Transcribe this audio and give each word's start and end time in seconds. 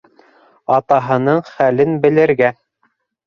Атаһының 0.77 1.43
хәлен 1.51 1.93
белергә. 2.07 2.49